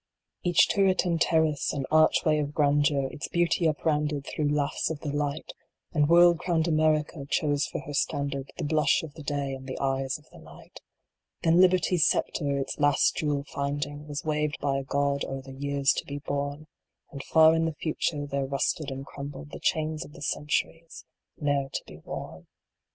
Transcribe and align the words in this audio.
Each 0.41 0.67
turret, 0.67 1.05
and 1.05 1.21
terrace, 1.21 1.71
and 1.71 1.85
archway 1.91 2.39
of 2.39 2.55
grandeur, 2.55 3.07
Its 3.11 3.27
beauty 3.27 3.67
up 3.67 3.85
rounded 3.85 4.25
through 4.25 4.49
laughs 4.51 4.89
of 4.89 4.99
the 5.01 5.13
light; 5.15 5.53
And 5.93 6.09
world 6.09 6.39
crown 6.39 6.63
d 6.63 6.71
America 6.71 7.23
chose 7.29 7.67
for 7.67 7.81
her 7.81 7.93
standard 7.93 8.51
The 8.57 8.63
blush 8.63 9.03
of 9.03 9.13
the 9.13 9.21
Day 9.21 9.53
and 9.53 9.67
the 9.67 9.77
eyes 9.77 10.17
of 10.17 10.27
the 10.31 10.39
Night 10.39 10.79
Then 11.43 11.61
Liberty 11.61 11.97
s 11.97 12.05
sceptre, 12.05 12.57
its 12.57 12.79
last 12.79 13.15
jewel 13.17 13.43
finding, 13.53 14.07
Was 14.07 14.25
waved 14.25 14.57
by 14.59 14.79
a 14.79 14.83
God 14.83 15.23
o 15.23 15.35
er 15.37 15.41
the 15.43 15.53
years 15.53 15.93
to 15.97 16.05
be 16.05 16.17
born, 16.17 16.65
And 17.11 17.23
far 17.23 17.53
in 17.53 17.65
the 17.65 17.75
future 17.75 18.25
there 18.25 18.47
rusted 18.47 18.89
and 18.89 19.05
crumbled 19.05 19.51
The 19.51 19.59
chains 19.59 20.03
of 20.03 20.13
the 20.13 20.23
centuries, 20.23 21.05
ne 21.39 21.65
er 21.65 21.69
to 21.71 21.83
be 21.85 21.97
worn. 21.97 22.47